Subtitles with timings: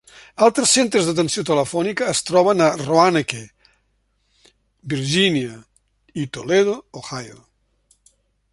[0.45, 3.41] Altres centres d'atenció telefònica es troben a Roanoke,
[4.95, 5.61] Virgínia
[6.23, 7.39] i Toledo, Ohio.